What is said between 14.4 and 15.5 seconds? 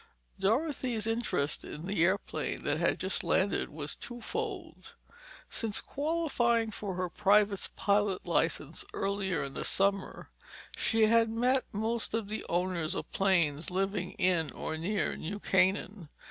or near New